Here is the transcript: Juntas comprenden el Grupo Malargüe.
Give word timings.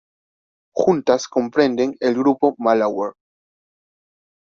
Juntas 0.73 1.27
comprenden 1.27 1.95
el 1.99 2.15
Grupo 2.15 2.55
Malargüe. 2.57 3.11